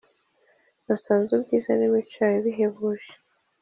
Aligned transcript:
nasanze 0.85 1.29
ubwiza 1.37 1.69
n` 1.79 1.83
imico 1.87 2.15
yawe 2.21 2.39
bihebuje. 2.45 3.09